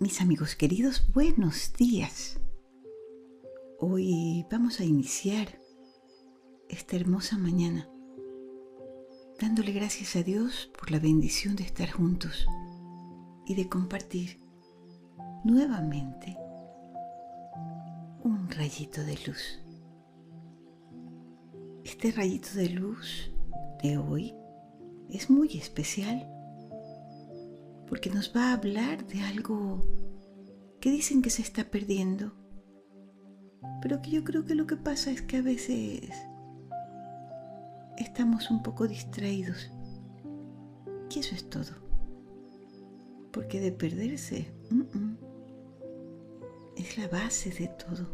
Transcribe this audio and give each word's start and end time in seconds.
Mis 0.00 0.22
amigos 0.22 0.56
queridos, 0.56 1.12
buenos 1.12 1.74
días. 1.74 2.40
Hoy 3.78 4.46
vamos 4.50 4.80
a 4.80 4.84
iniciar 4.86 5.60
esta 6.70 6.96
hermosa 6.96 7.36
mañana 7.36 7.86
dándole 9.38 9.72
gracias 9.72 10.16
a 10.16 10.22
Dios 10.22 10.70
por 10.78 10.90
la 10.90 11.00
bendición 11.00 11.54
de 11.54 11.64
estar 11.64 11.90
juntos 11.90 12.46
y 13.44 13.54
de 13.56 13.68
compartir 13.68 14.38
nuevamente 15.44 16.34
un 18.24 18.48
rayito 18.48 19.04
de 19.04 19.18
luz. 19.26 19.60
Este 21.84 22.10
rayito 22.10 22.48
de 22.54 22.70
luz 22.70 23.30
de 23.82 23.98
hoy 23.98 24.34
es 25.10 25.28
muy 25.28 25.58
especial 25.58 26.26
porque 27.90 28.08
nos 28.08 28.34
va 28.34 28.50
a 28.50 28.52
hablar 28.52 29.04
de 29.08 29.20
algo 29.20 29.82
que 30.80 30.92
dicen 30.92 31.22
que 31.22 31.28
se 31.28 31.42
está 31.42 31.64
perdiendo, 31.64 32.32
pero 33.82 34.00
que 34.00 34.12
yo 34.12 34.22
creo 34.22 34.44
que 34.44 34.54
lo 34.54 34.66
que 34.68 34.76
pasa 34.76 35.10
es 35.10 35.22
que 35.22 35.38
a 35.38 35.42
veces 35.42 36.08
estamos 37.98 38.48
un 38.48 38.62
poco 38.62 38.86
distraídos. 38.86 39.72
Y 41.14 41.18
eso 41.18 41.34
es 41.34 41.50
todo. 41.50 41.74
Porque 43.32 43.60
de 43.60 43.72
perderse 43.72 44.52
es 46.76 46.96
la 46.96 47.08
base 47.08 47.50
de 47.50 47.66
todo. 47.66 48.08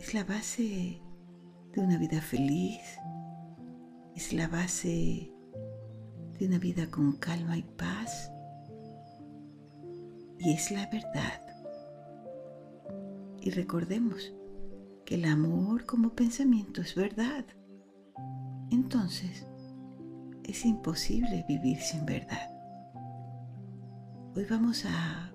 Es 0.00 0.14
la 0.14 0.24
base 0.24 1.00
de 1.72 1.80
una 1.80 1.96
vida 1.96 2.20
feliz. 2.20 2.80
Es 4.16 4.32
la 4.32 4.48
base 4.48 5.31
de 6.42 6.48
una 6.48 6.58
vida 6.58 6.90
con 6.90 7.12
calma 7.18 7.56
y 7.56 7.62
paz. 7.62 8.32
Y 10.40 10.54
es 10.54 10.72
la 10.72 10.88
verdad. 10.90 11.40
Y 13.40 13.50
recordemos 13.50 14.32
que 15.04 15.14
el 15.14 15.24
amor 15.26 15.86
como 15.86 16.16
pensamiento 16.16 16.80
es 16.80 16.96
verdad. 16.96 17.44
Entonces, 18.72 19.46
es 20.42 20.64
imposible 20.64 21.44
vivir 21.46 21.78
sin 21.78 22.04
verdad. 22.06 22.50
Hoy 24.34 24.44
vamos 24.50 24.84
a 24.84 25.32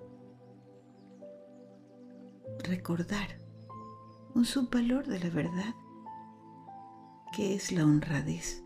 recordar 2.64 3.40
un 4.34 4.44
subvalor 4.44 5.06
de 5.06 5.20
la 5.20 5.30
verdad, 5.30 5.74
que 7.34 7.54
es 7.54 7.72
la 7.72 7.84
honradez. 7.84 8.62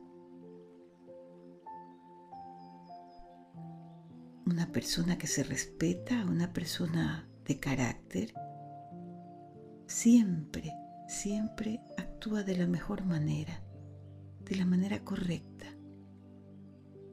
Una 4.52 4.70
persona 4.70 5.16
que 5.16 5.26
se 5.26 5.44
respeta, 5.44 6.26
una 6.26 6.52
persona 6.52 7.26
de 7.46 7.58
carácter, 7.58 8.34
siempre, 9.86 10.74
siempre 11.08 11.80
actúa 11.96 12.42
de 12.42 12.58
la 12.58 12.66
mejor 12.66 13.06
manera, 13.06 13.62
de 14.44 14.56
la 14.56 14.66
manera 14.66 15.02
correcta, 15.04 15.64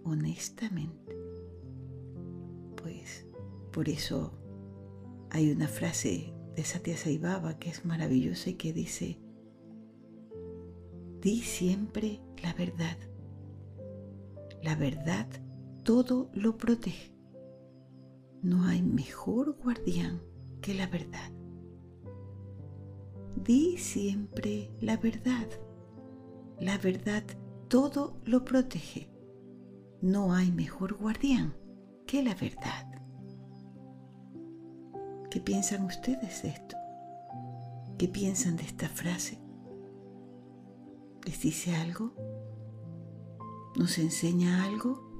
honestamente. 0.03 1.15
Pues 2.75 3.25
por 3.71 3.87
eso 3.87 4.37
hay 5.29 5.49
una 5.49 5.69
frase 5.69 6.33
de 6.57 6.65
Satya 6.65 6.97
Sai 6.97 7.19
Baba 7.19 7.57
que 7.57 7.69
es 7.69 7.85
maravillosa 7.85 8.49
y 8.49 8.55
que 8.55 8.73
dice, 8.73 9.17
di 11.21 11.41
siempre 11.41 12.19
la 12.43 12.53
verdad. 12.53 12.97
La 14.61 14.75
verdad 14.75 15.25
todo 15.83 16.29
lo 16.33 16.57
protege. 16.57 17.18
No 18.41 18.63
hay 18.63 18.81
mejor 18.81 19.57
guardián 19.61 20.21
que 20.61 20.73
la 20.73 20.87
verdad. 20.87 21.29
Di 23.35 23.77
siempre 23.77 24.71
la 24.79 24.95
verdad. 24.95 25.47
La 26.57 26.77
verdad 26.77 27.23
todo 27.67 28.21
lo 28.23 28.45
protege. 28.45 29.11
No 30.01 30.33
hay 30.33 30.53
mejor 30.53 30.93
guardián 30.93 31.53
que 32.07 32.23
la 32.23 32.33
verdad. 32.33 32.87
¿Qué 35.29 35.41
piensan 35.41 35.83
ustedes 35.83 36.41
de 36.43 36.49
esto? 36.49 36.77
¿Qué 37.97 38.07
piensan 38.07 38.55
de 38.55 38.63
esta 38.63 38.87
frase? 38.87 39.37
¿Les 41.25 41.41
dice 41.41 41.75
algo? 41.75 42.13
¿Nos 43.75 43.97
enseña 43.97 44.63
algo? 44.63 45.11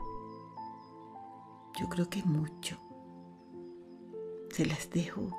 Yo 1.77 1.89
creo 1.89 2.09
que 2.09 2.23
mucho 2.23 2.79
se 4.59 4.65
las 4.65 4.89
dejo 4.89 5.29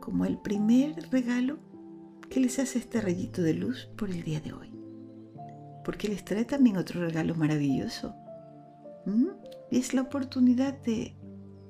como 0.00 0.24
el 0.24 0.36
primer 0.36 1.08
regalo 1.12 1.58
que 2.28 2.40
les 2.40 2.58
hace 2.58 2.80
este 2.80 3.00
rayito 3.00 3.40
de 3.40 3.54
luz 3.54 3.88
por 3.96 4.10
el 4.10 4.24
día 4.24 4.40
de 4.40 4.52
hoy. 4.52 4.72
Porque 5.84 6.08
les 6.08 6.24
trae 6.24 6.44
también 6.44 6.76
otro 6.76 7.00
regalo 7.00 7.36
maravilloso. 7.36 8.16
Y 9.70 9.78
es 9.78 9.94
la 9.94 10.02
oportunidad 10.02 10.76
de 10.82 11.14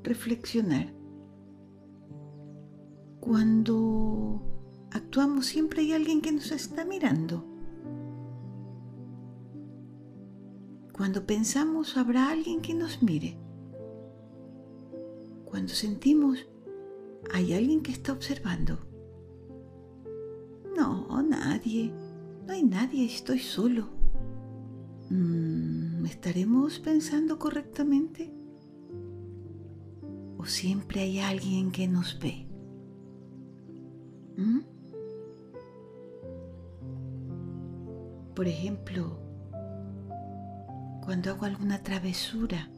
reflexionar. 0.03 0.95
Cuando 3.21 4.41
actuamos 4.91 5.45
siempre 5.45 5.83
hay 5.83 5.93
alguien 5.93 6.23
que 6.23 6.33
nos 6.33 6.51
está 6.53 6.87
mirando. 6.87 7.45
Cuando 10.95 11.27
pensamos 11.27 11.99
habrá 11.99 12.31
alguien 12.31 12.63
que 12.63 12.73
nos 12.73 13.03
mire. 13.03 13.37
Cuando 15.45 15.75
sentimos 15.75 16.47
¿Hay 17.33 17.53
alguien 17.53 17.83
que 17.83 17.93
está 17.93 18.13
observando? 18.13 18.79
No, 20.77 21.23
nadie. 21.23 21.93
No 22.47 22.53
hay 22.53 22.63
nadie, 22.65 23.05
estoy 23.05 23.39
solo. 23.39 23.89
Mm, 25.11 26.05
¿Estaremos 26.07 26.79
pensando 26.79 27.39
correctamente? 27.39 28.33
¿O 30.39 30.45
siempre 30.47 31.01
hay 31.03 31.21
alguien 31.21 31.73
que 31.73 31.89
nos 31.89 32.19
ve? 32.19 32.47
¿Mm? 34.37 34.61
Por 38.35 38.47
ejemplo, 38.47 39.19
cuando 41.05 41.31
hago 41.31 41.45
alguna 41.45 41.83
travesura 41.83 42.71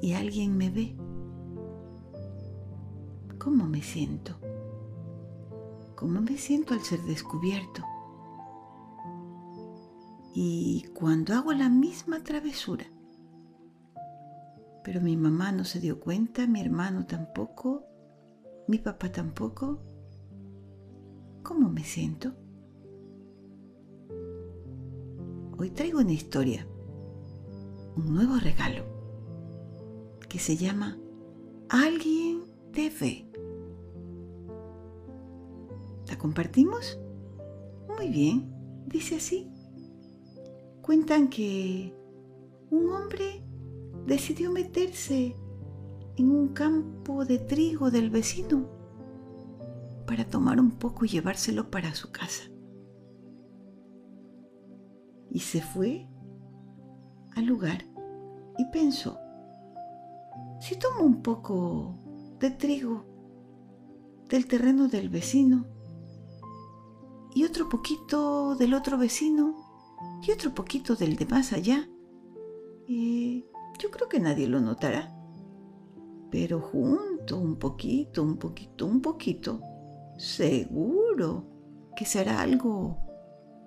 y 0.00 0.12
alguien 0.12 0.56
me 0.56 0.70
ve, 0.70 0.96
¿Cómo 3.38 3.66
me 3.66 3.82
siento? 3.82 4.34
¿Cómo 5.94 6.20
me 6.20 6.36
siento 6.36 6.74
al 6.74 6.80
ser 6.80 7.00
descubierto? 7.02 7.82
Y 10.34 10.86
cuando 10.92 11.34
hago 11.34 11.52
la 11.52 11.68
misma 11.68 12.22
travesura, 12.22 12.84
pero 14.82 15.00
mi 15.00 15.16
mamá 15.16 15.52
no 15.52 15.64
se 15.64 15.80
dio 15.80 16.00
cuenta, 16.00 16.46
mi 16.46 16.60
hermano 16.60 17.06
tampoco, 17.06 17.84
mi 18.66 18.78
papá 18.78 19.12
tampoco, 19.12 19.80
¿cómo 21.42 21.68
me 21.68 21.84
siento? 21.84 22.34
Hoy 25.58 25.70
traigo 25.70 26.00
una 26.00 26.12
historia, 26.12 26.66
un 27.96 28.14
nuevo 28.14 28.36
regalo, 28.36 28.84
que 30.28 30.38
se 30.38 30.56
llama 30.56 30.98
Alguien 31.68 32.47
¿La 36.06 36.16
compartimos? 36.16 36.96
Muy 37.88 38.08
bien, 38.08 38.54
dice 38.86 39.16
así. 39.16 39.50
Cuentan 40.80 41.28
que 41.28 41.92
un 42.70 42.88
hombre 42.90 43.42
decidió 44.06 44.52
meterse 44.52 45.34
en 46.18 46.30
un 46.30 46.48
campo 46.54 47.24
de 47.24 47.40
trigo 47.40 47.90
del 47.90 48.10
vecino 48.10 48.68
para 50.06 50.24
tomar 50.24 50.60
un 50.60 50.70
poco 50.70 51.04
y 51.04 51.08
llevárselo 51.08 51.72
para 51.72 51.96
su 51.96 52.12
casa. 52.12 52.44
Y 55.32 55.40
se 55.40 55.62
fue 55.62 56.06
al 57.34 57.44
lugar 57.44 57.84
y 58.56 58.64
pensó, 58.66 59.18
si 60.60 60.76
tomo 60.78 61.04
un 61.04 61.22
poco 61.22 62.07
de 62.40 62.50
trigo 62.50 63.04
del 64.28 64.46
terreno 64.46 64.88
del 64.88 65.08
vecino, 65.08 65.66
y 67.34 67.44
otro 67.44 67.68
poquito 67.68 68.56
del 68.56 68.74
otro 68.74 68.98
vecino 68.98 69.54
y 70.26 70.32
otro 70.32 70.54
poquito 70.54 70.96
del 70.96 71.16
de 71.16 71.26
más 71.26 71.52
allá. 71.52 71.88
Y 72.86 73.44
yo 73.78 73.90
creo 73.90 74.08
que 74.08 74.20
nadie 74.20 74.48
lo 74.48 74.60
notará. 74.60 75.14
Pero 76.30 76.60
junto, 76.60 77.38
un 77.38 77.56
poquito, 77.56 78.22
un 78.22 78.38
poquito, 78.38 78.86
un 78.86 79.00
poquito, 79.00 79.60
seguro 80.16 81.46
que 81.96 82.04
será 82.04 82.40
algo 82.40 82.98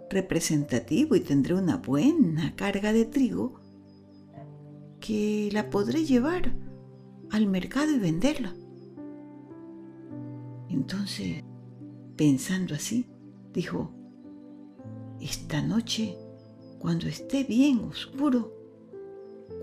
representativo 0.09 1.15
y 1.15 1.21
tendré 1.21 1.53
una 1.53 1.77
buena 1.77 2.55
carga 2.55 2.91
de 2.93 3.05
trigo 3.05 3.59
que 4.99 5.49
la 5.53 5.69
podré 5.69 6.05
llevar 6.05 6.53
al 7.31 7.47
mercado 7.47 7.91
y 7.91 7.99
venderla. 7.99 8.53
Entonces, 10.71 11.43
pensando 12.15 12.75
así, 12.75 13.05
dijo, 13.53 13.91
esta 15.19 15.61
noche, 15.61 16.17
cuando 16.79 17.07
esté 17.07 17.43
bien 17.43 17.79
oscuro, 17.79 18.53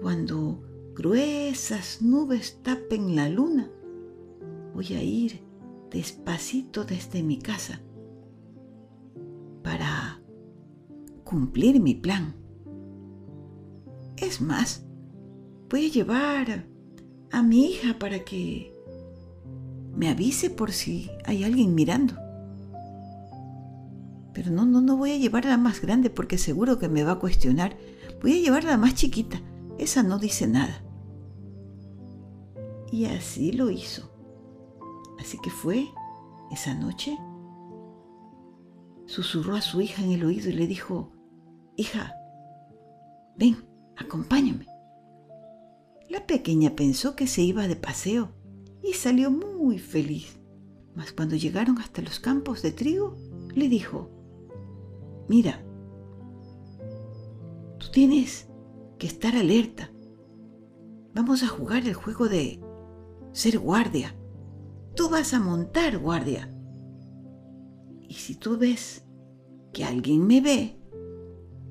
cuando 0.03 0.63
gruesas 0.95 2.03
nubes 2.03 2.63
tapen 2.63 3.17
la 3.17 3.29
luna, 3.29 3.71
voy 4.75 4.93
a 4.95 5.03
ir 5.03 5.41
despacito 5.91 6.85
desde 6.85 7.23
mi 7.23 7.39
casa 7.39 7.81
para 9.63 10.21
cumplir 11.25 11.81
mi 11.81 11.95
plan. 11.95 12.35
Es 14.19 14.43
más, 14.43 14.85
voy 15.71 15.87
a 15.87 15.91
llevar 15.91 16.67
a 17.31 17.43
mi 17.43 17.67
hija 17.67 17.99
para 17.99 18.25
que 18.25 18.78
me 19.99 20.09
avise 20.09 20.49
por 20.49 20.71
si 20.71 21.11
hay 21.25 21.43
alguien 21.43 21.75
mirando. 21.75 22.15
Pero 24.33 24.53
no, 24.53 24.65
no, 24.65 24.81
no 24.81 24.97
voy 24.97 25.11
a 25.11 25.17
llevar 25.17 25.45
la 25.45 25.57
más 25.57 25.81
grande 25.81 26.09
porque 26.09 26.39
seguro 26.39 26.79
que 26.79 26.89
me 26.89 27.03
va 27.03 27.13
a 27.13 27.19
cuestionar. 27.19 27.77
Voy 28.23 28.35
a 28.35 28.41
llevar 28.41 28.63
la 28.63 28.77
más 28.77 28.95
chiquita. 28.95 29.43
Esa 29.77 30.05
no 30.05 30.21
dice 30.21 30.47
nada. 30.47 30.85
Y 32.93 33.07
así 33.07 33.51
lo 33.51 33.71
hizo. 33.71 34.09
Así 35.19 35.37
que 35.43 35.51
fue 35.51 35.89
esa 36.53 36.75
noche. 36.75 37.19
Susurró 39.07 39.57
a 39.57 39.63
su 39.63 39.81
hija 39.81 40.05
en 40.05 40.13
el 40.13 40.25
oído 40.25 40.49
y 40.49 40.53
le 40.53 40.69
dijo, 40.69 41.11
hija, 41.77 42.15
ven, 43.37 43.57
acompáñame. 43.97 44.69
La 46.09 46.25
pequeña 46.25 46.77
pensó 46.77 47.17
que 47.17 47.27
se 47.27 47.43
iba 47.43 47.67
de 47.67 47.75
paseo 47.75 48.38
y 48.83 48.93
salió 48.95 49.31
muy 49.31 49.79
feliz. 49.79 50.39
Mas 50.95 51.13
cuando 51.13 51.37
llegaron 51.37 51.79
hasta 51.79 52.03
los 52.03 52.19
campos 52.19 52.63
de 52.63 52.73
trigo, 52.73 53.17
le 53.55 53.69
dijo, 53.69 54.11
mira, 55.29 55.65
tú 57.79 57.87
tienes 57.93 58.49
que 58.99 59.07
estar 59.07 59.37
alerta. 59.37 59.91
Vamos 61.15 61.43
a 61.43 61.49
jugar 61.49 61.87
el 61.87 61.95
juego 61.95 62.29
de 62.29 62.61
ser 63.33 63.59
guardia. 63.59 64.15
Tú 64.95 65.09
vas 65.09 65.35
a 65.35 65.41
montar 65.41 65.99
guardia. 65.99 66.51
Y 68.09 68.15
si 68.15 68.35
tú 68.35 68.57
ves 68.59 69.05
que 69.73 69.85
alguien 69.85 70.27
me 70.27 70.41
ve, 70.41 70.77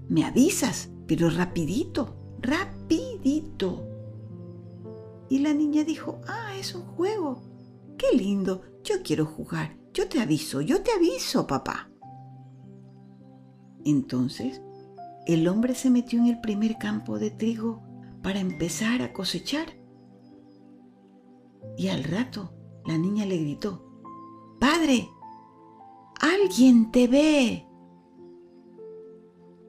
me 0.07 0.24
avisas, 0.24 0.89
pero 1.07 1.30
rapidito, 1.30 2.38
rapidito. 2.42 3.97
Y 5.29 5.39
la 5.39 5.53
niña 5.53 5.83
dijo, 5.83 6.21
ah, 6.27 6.56
es 6.57 6.74
un 6.75 6.83
juego. 6.83 7.41
Qué 7.97 8.15
lindo, 8.15 8.62
yo 8.83 8.95
quiero 9.03 9.25
jugar. 9.25 9.77
Yo 9.94 10.07
te 10.07 10.19
aviso, 10.19 10.62
yo 10.62 10.83
te 10.83 10.91
aviso, 10.91 11.47
papá. 11.47 11.89
Entonces, 13.83 14.62
el 15.25 15.47
hombre 15.47 15.75
se 15.75 15.89
metió 15.89 16.19
en 16.19 16.27
el 16.27 16.39
primer 16.39 16.77
campo 16.77 17.19
de 17.19 17.31
trigo 17.31 17.83
para 18.21 18.39
empezar 18.39 19.01
a 19.01 19.13
cosechar. 19.13 19.68
Y 21.77 21.89
al 21.89 22.03
rato, 22.03 22.53
la 22.85 22.97
niña 22.97 23.25
le 23.25 23.38
gritó, 23.38 23.88
Padre, 24.59 25.09
alguien 26.19 26.91
te 26.91 27.07
ve. 27.07 27.68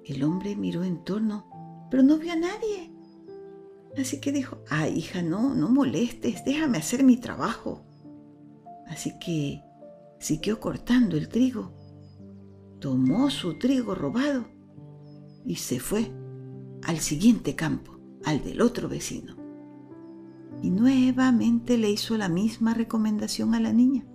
El 0.05 0.23
hombre 0.25 0.57
miró 0.57 0.85
en 0.85 1.05
torno, 1.05 1.87
pero 1.91 2.03
no 2.03 2.19
vio 2.19 2.33
a 2.33 2.37
nadie. 2.37 2.95
Así 3.99 4.21
que 4.21 4.31
dijo, 4.31 4.59
ah, 4.71 4.89
hija, 4.89 5.23
no, 5.23 5.55
no 5.55 5.69
molestes, 5.69 6.45
déjame 6.45 6.79
hacer 6.79 7.03
mi 7.03 7.17
trabajo. 7.17 7.85
Así 8.87 9.19
que 9.19 9.63
siguió 10.21 10.61
cortando 10.61 11.17
el 11.17 11.29
trigo, 11.29 11.73
tomó 12.79 13.29
su 13.31 13.59
trigo 13.59 13.97
robado 13.97 14.47
y 15.45 15.57
se 15.57 15.81
fue 15.81 16.13
al 16.85 17.01
siguiente 17.01 17.57
campo, 17.57 17.99
al 18.25 18.43
del 18.45 18.61
otro 18.61 18.89
vecino. 18.89 19.37
Y 20.63 20.71
nuevamente 20.71 21.77
le 21.77 21.91
hizo 21.91 22.17
la 22.17 22.29
misma 22.29 22.75
recomendación 22.75 23.55
a 23.55 23.61
la 23.61 23.73
niña. 23.73 24.07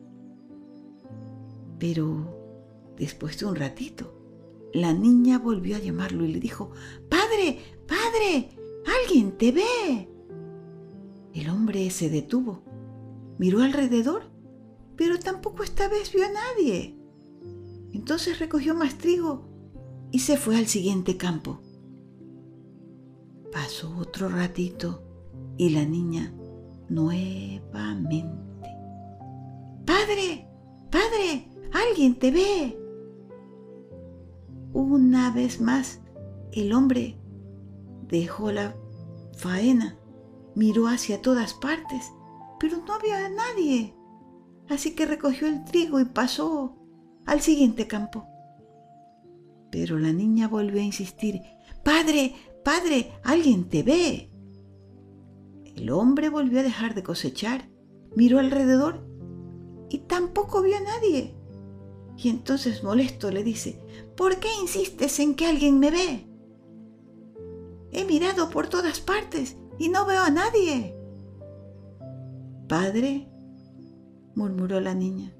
Pero 1.77 2.93
después 2.97 3.37
de 3.37 3.45
un 3.47 3.55
ratito, 3.55 4.17
la 4.73 4.93
niña 4.93 5.39
volvió 5.39 5.75
a 5.75 5.79
llamarlo 5.79 6.25
y 6.25 6.31
le 6.31 6.39
dijo, 6.39 6.71
Padre, 7.09 7.59
padre, 7.85 8.62
Alguien 9.01 9.37
te 9.37 9.51
ve. 9.51 10.09
El 11.33 11.49
hombre 11.49 11.89
se 11.89 12.09
detuvo, 12.09 12.61
miró 13.37 13.61
alrededor, 13.61 14.23
pero 14.95 15.17
tampoco 15.19 15.63
esta 15.63 15.87
vez 15.87 16.13
vio 16.13 16.25
a 16.25 16.31
nadie. 16.31 16.95
Entonces 17.91 18.39
recogió 18.39 18.75
más 18.75 18.97
trigo 18.97 19.47
y 20.11 20.19
se 20.19 20.37
fue 20.37 20.57
al 20.57 20.67
siguiente 20.67 21.17
campo. 21.17 21.59
Pasó 23.51 23.95
otro 23.97 24.29
ratito 24.29 25.03
y 25.57 25.69
la 25.69 25.85
niña 25.85 26.33
nuevamente. 26.89 28.25
Padre, 29.85 30.47
padre, 30.91 31.47
alguien 31.71 32.17
te 32.19 32.31
ve. 32.31 32.79
Una 34.73 35.31
vez 35.31 35.61
más, 35.61 36.01
el 36.51 36.73
hombre 36.73 37.17
dejó 38.07 38.51
la 38.51 38.75
faena, 39.35 39.97
miró 40.55 40.87
hacia 40.87 41.21
todas 41.21 41.53
partes, 41.53 42.11
pero 42.59 42.77
no 42.85 42.93
había 42.93 43.29
nadie. 43.29 43.95
Así 44.69 44.95
que 44.95 45.05
recogió 45.05 45.47
el 45.47 45.63
trigo 45.65 45.99
y 45.99 46.05
pasó 46.05 46.77
al 47.25 47.41
siguiente 47.41 47.87
campo. 47.87 48.27
Pero 49.71 49.97
la 49.97 50.13
niña 50.13 50.47
volvió 50.47 50.79
a 50.79 50.85
insistir, 50.85 51.41
Padre, 51.83 52.33
padre, 52.63 53.11
alguien 53.23 53.67
te 53.67 53.83
ve. 53.83 54.31
El 55.75 55.89
hombre 55.89 56.29
volvió 56.29 56.61
a 56.61 56.63
dejar 56.63 56.95
de 56.95 57.03
cosechar, 57.03 57.69
miró 58.15 58.39
alrededor 58.39 59.05
y 59.89 59.99
tampoco 59.99 60.61
vio 60.61 60.77
a 60.77 60.79
nadie. 60.79 61.35
Y 62.17 62.29
entonces 62.29 62.83
molesto 62.83 63.31
le 63.31 63.43
dice, 63.43 63.81
¿por 64.15 64.39
qué 64.39 64.47
insistes 64.61 65.19
en 65.19 65.35
que 65.35 65.47
alguien 65.47 65.79
me 65.79 65.91
ve? 65.91 66.32
He 67.93 68.05
mirado 68.05 68.49
por 68.49 68.67
todas 68.67 68.99
partes 68.99 69.57
y 69.77 69.89
no 69.89 70.05
veo 70.05 70.21
a 70.21 70.29
nadie. 70.29 70.95
Padre, 72.67 73.29
murmuró 74.35 74.79
la 74.79 74.95
niña, 74.95 75.33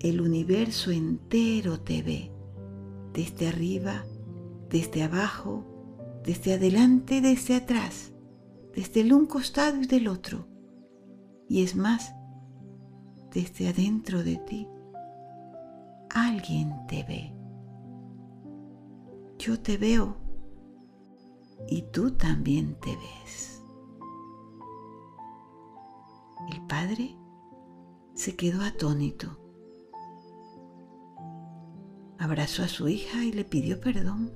el 0.00 0.20
universo 0.20 0.90
entero 0.90 1.80
te 1.80 2.02
ve, 2.02 2.30
desde 3.12 3.48
arriba, 3.48 4.04
desde 4.70 5.02
abajo, 5.02 5.64
desde 6.24 6.54
adelante, 6.54 7.20
desde 7.20 7.56
atrás, 7.56 8.12
desde 8.74 9.00
el 9.00 9.12
un 9.12 9.26
costado 9.26 9.80
y 9.80 9.86
del 9.86 10.08
otro. 10.08 10.46
Y 11.48 11.62
es 11.62 11.74
más, 11.74 12.14
desde 13.32 13.68
adentro 13.68 14.22
de 14.22 14.36
ti, 14.36 14.68
alguien 16.08 16.72
te 16.86 17.02
ve. 17.02 17.29
Yo 19.40 19.58
te 19.58 19.78
veo 19.78 20.16
y 21.66 21.80
tú 21.92 22.10
también 22.10 22.78
te 22.78 22.94
ves. 22.94 23.62
El 26.52 26.66
padre 26.66 27.16
se 28.12 28.36
quedó 28.36 28.60
atónito. 28.60 29.38
Abrazó 32.18 32.64
a 32.64 32.68
su 32.68 32.88
hija 32.88 33.24
y 33.24 33.32
le 33.32 33.46
pidió 33.46 33.80
perdón. 33.80 34.30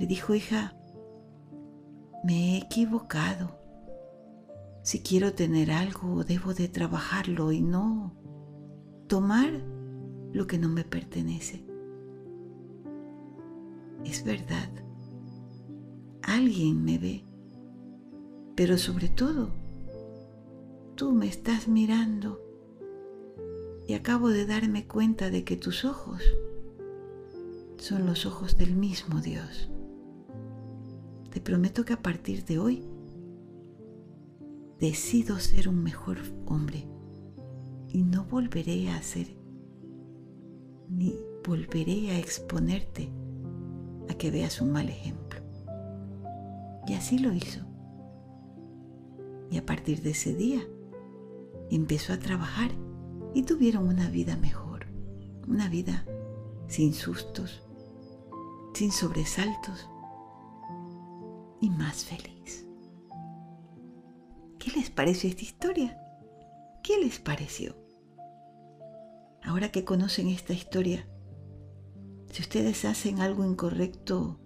Le 0.00 0.08
dijo, 0.08 0.34
hija, 0.34 0.76
me 2.24 2.54
he 2.54 2.58
equivocado. 2.58 3.56
Si 4.82 5.00
quiero 5.00 5.32
tener 5.32 5.70
algo, 5.70 6.24
debo 6.24 6.54
de 6.54 6.66
trabajarlo 6.66 7.52
y 7.52 7.60
no 7.60 8.16
tomar 9.06 9.52
lo 10.32 10.48
que 10.48 10.58
no 10.58 10.68
me 10.68 10.82
pertenece. 10.82 11.71
Es 14.04 14.24
verdad. 14.24 14.68
Alguien 16.22 16.84
me 16.84 16.98
ve, 16.98 17.24
pero 18.54 18.78
sobre 18.78 19.08
todo, 19.08 19.50
tú 20.94 21.12
me 21.12 21.26
estás 21.26 21.68
mirando. 21.68 22.40
Y 23.88 23.94
acabo 23.94 24.28
de 24.28 24.46
darme 24.46 24.86
cuenta 24.86 25.30
de 25.30 25.44
que 25.44 25.56
tus 25.56 25.84
ojos 25.84 26.22
son 27.78 28.06
los 28.06 28.26
ojos 28.26 28.56
del 28.56 28.76
mismo 28.76 29.20
Dios. 29.20 29.70
Te 31.30 31.40
prometo 31.40 31.84
que 31.84 31.94
a 31.94 32.02
partir 32.02 32.44
de 32.44 32.58
hoy 32.58 32.84
decido 34.78 35.38
ser 35.38 35.68
un 35.68 35.82
mejor 35.82 36.18
hombre. 36.46 36.88
Y 37.88 38.02
no 38.02 38.24
volveré 38.24 38.88
a 38.88 38.96
hacer 38.96 39.42
ni 40.88 41.14
volveré 41.46 42.10
a 42.10 42.18
exponerte 42.18 43.10
a 44.08 44.14
que 44.14 44.30
veas 44.30 44.60
un 44.60 44.72
mal 44.72 44.88
ejemplo. 44.88 45.40
Y 46.86 46.94
así 46.94 47.18
lo 47.18 47.32
hizo. 47.32 47.60
Y 49.50 49.58
a 49.58 49.66
partir 49.66 50.02
de 50.02 50.10
ese 50.10 50.34
día 50.34 50.62
empezó 51.70 52.12
a 52.12 52.18
trabajar 52.18 52.70
y 53.34 53.42
tuvieron 53.42 53.88
una 53.88 54.08
vida 54.08 54.36
mejor, 54.36 54.86
una 55.46 55.68
vida 55.68 56.04
sin 56.68 56.94
sustos, 56.94 57.62
sin 58.74 58.92
sobresaltos 58.92 59.88
y 61.60 61.70
más 61.70 62.04
feliz. 62.04 62.66
¿Qué 64.58 64.70
les 64.72 64.90
pareció 64.90 65.28
esta 65.28 65.42
historia? 65.42 65.98
¿Qué 66.82 66.98
les 66.98 67.18
pareció? 67.18 67.76
Ahora 69.42 69.70
que 69.70 69.84
conocen 69.84 70.28
esta 70.28 70.52
historia, 70.52 71.06
si 72.32 72.40
ustedes 72.40 72.86
hacen 72.86 73.20
algo 73.20 73.44
incorrecto 73.44 74.40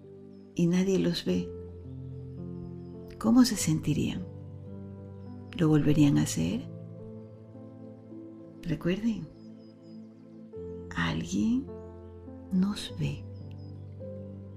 y 0.55 0.67
nadie 0.67 0.99
los 0.99 1.23
ve, 1.23 1.49
¿cómo 3.17 3.45
se 3.45 3.55
sentirían? 3.55 4.27
¿Lo 5.57 5.69
volverían 5.69 6.17
a 6.17 6.23
hacer? 6.23 6.69
Recuerden, 8.63 9.25
alguien 10.97 11.65
nos 12.51 12.93
ve 12.99 13.23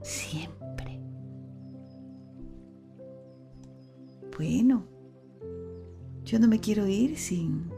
siempre. 0.03 1.01
Bueno, 4.37 4.89
yo 6.25 6.41
no 6.41 6.49
me 6.49 6.59
quiero 6.59 6.89
ir 6.89 7.17
sin 7.17 7.71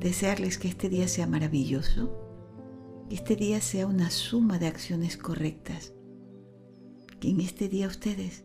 desearles 0.00 0.58
que 0.58 0.66
este 0.66 0.88
día 0.88 1.06
sea 1.06 1.28
maravilloso, 1.28 2.25
que 3.08 3.14
este 3.14 3.36
día 3.36 3.60
sea 3.60 3.86
una 3.86 4.10
suma 4.10 4.58
de 4.58 4.66
acciones 4.66 5.16
correctas, 5.16 5.92
que 7.20 7.30
en 7.30 7.40
este 7.40 7.68
día 7.68 7.86
ustedes 7.86 8.44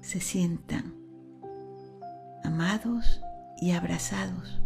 se 0.00 0.20
sientan 0.20 0.94
amados 2.44 3.20
y 3.60 3.72
abrazados 3.72 4.60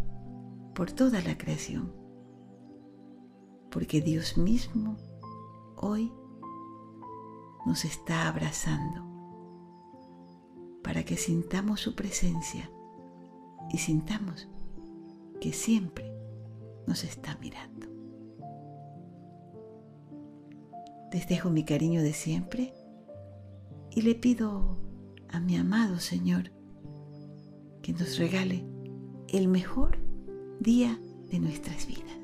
por 0.75 0.93
toda 0.93 1.23
la 1.23 1.39
creación, 1.39 1.93
porque 3.71 4.01
Dios 4.01 4.37
mismo 4.37 4.97
hoy 5.77 6.13
nos 7.67 7.85
está 7.85 8.29
abrazando 8.29 9.07
para 10.83 11.05
que 11.05 11.17
sintamos 11.17 11.81
su 11.81 11.95
presencia 11.95 12.71
y 13.71 13.79
sintamos 13.79 14.49
que 15.41 15.53
siempre 15.53 16.11
nos 16.87 17.05
está 17.05 17.37
mirando. 17.37 17.88
Les 21.13 21.27
dejo 21.27 21.51
mi 21.51 21.65
cariño 21.65 22.03
de 22.03 22.13
siempre 22.13 22.75
y 23.91 24.03
le 24.03 24.15
pido 24.15 24.79
a 25.29 25.41
mi 25.41 25.57
amado 25.57 25.99
Señor 25.99 26.51
que 27.83 27.93
nos 27.93 28.19
regale 28.19 28.65
el 29.29 29.49
mejor 29.49 29.99
día 30.61 30.99
de 31.31 31.39
nuestras 31.39 31.87
vidas. 31.87 32.19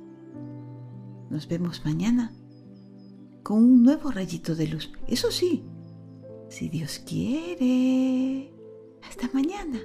Nos 1.30 1.48
vemos 1.48 1.84
mañana 1.84 2.32
con 3.42 3.58
un 3.58 3.82
nuevo 3.82 4.10
rayito 4.10 4.54
de 4.54 4.68
luz. 4.68 4.90
Eso 5.06 5.30
sí, 5.30 5.64
si 6.48 6.68
Dios 6.68 6.98
quiere. 6.98 8.52
Hasta 9.02 9.30
mañana. 9.32 9.80